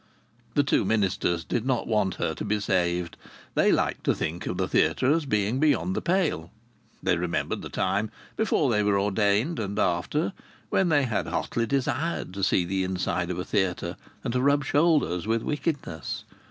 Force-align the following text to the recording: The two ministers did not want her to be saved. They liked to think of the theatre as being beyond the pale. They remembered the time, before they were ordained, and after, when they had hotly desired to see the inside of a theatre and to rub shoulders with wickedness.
The 0.55 0.63
two 0.63 0.83
ministers 0.83 1.43
did 1.43 1.63
not 1.63 1.85
want 1.85 2.15
her 2.15 2.33
to 2.33 2.43
be 2.43 2.59
saved. 2.59 3.17
They 3.53 3.71
liked 3.71 4.03
to 4.05 4.15
think 4.15 4.47
of 4.47 4.57
the 4.57 4.67
theatre 4.67 5.13
as 5.13 5.27
being 5.27 5.59
beyond 5.59 5.95
the 5.95 6.01
pale. 6.01 6.49
They 7.03 7.17
remembered 7.17 7.61
the 7.61 7.69
time, 7.69 8.09
before 8.35 8.71
they 8.71 8.81
were 8.81 8.99
ordained, 8.99 9.59
and 9.59 9.77
after, 9.77 10.33
when 10.71 10.89
they 10.89 11.03
had 11.03 11.27
hotly 11.27 11.67
desired 11.67 12.33
to 12.33 12.41
see 12.43 12.65
the 12.65 12.83
inside 12.83 13.29
of 13.29 13.37
a 13.37 13.45
theatre 13.45 13.95
and 14.23 14.33
to 14.33 14.41
rub 14.41 14.65
shoulders 14.65 15.27
with 15.27 15.43
wickedness. 15.43 16.23